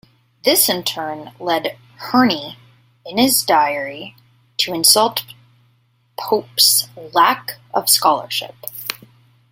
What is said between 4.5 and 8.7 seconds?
to insult Pope's lack of scholarship.